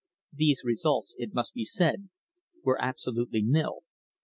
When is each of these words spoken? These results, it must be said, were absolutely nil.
These 0.33 0.63
results, 0.65 1.13
it 1.19 1.35
must 1.35 1.53
be 1.53 1.63
said, 1.63 2.09
were 2.63 2.81
absolutely 2.81 3.43
nil. 3.43 3.83